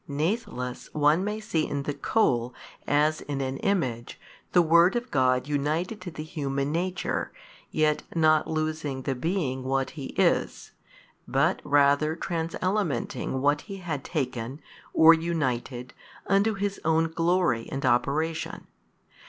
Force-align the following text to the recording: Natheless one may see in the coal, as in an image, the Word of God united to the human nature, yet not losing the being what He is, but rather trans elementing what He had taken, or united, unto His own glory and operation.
Natheless 0.09 0.91
one 0.95 1.23
may 1.23 1.39
see 1.39 1.67
in 1.67 1.83
the 1.83 1.93
coal, 1.93 2.55
as 2.87 3.21
in 3.21 3.39
an 3.39 3.57
image, 3.57 4.19
the 4.51 4.63
Word 4.63 4.95
of 4.95 5.11
God 5.11 5.47
united 5.47 6.01
to 6.01 6.09
the 6.09 6.23
human 6.23 6.71
nature, 6.71 7.31
yet 7.69 8.01
not 8.15 8.47
losing 8.49 9.03
the 9.03 9.13
being 9.13 9.63
what 9.63 9.91
He 9.91 10.05
is, 10.17 10.71
but 11.27 11.61
rather 11.63 12.15
trans 12.15 12.55
elementing 12.63 13.41
what 13.41 13.61
He 13.69 13.77
had 13.77 14.03
taken, 14.03 14.59
or 14.91 15.13
united, 15.13 15.93
unto 16.25 16.55
His 16.55 16.81
own 16.83 17.11
glory 17.11 17.69
and 17.71 17.85
operation. 17.85 18.65